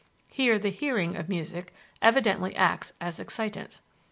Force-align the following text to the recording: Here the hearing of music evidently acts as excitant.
Here 0.29 0.57
the 0.57 0.71
hearing 0.71 1.15
of 1.15 1.29
music 1.29 1.75
evidently 2.01 2.55
acts 2.55 2.91
as 2.99 3.19
excitant. 3.19 3.81